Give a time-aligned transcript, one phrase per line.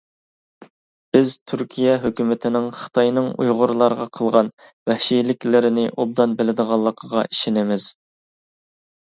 [1.17, 4.49] بىز تۈركىيە ھۆكۈمىتىنىڭ خىتاينىڭ ئۇيغۇرلارغا قىلغان
[4.93, 7.89] ۋەھشىيلىكلىرىنى ئوبدان بىلىدىغانلىقىغا ئىشىنىمىز.